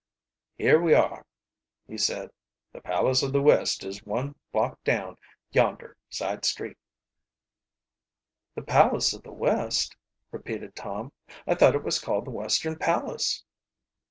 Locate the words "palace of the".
2.81-3.41, 8.63-9.31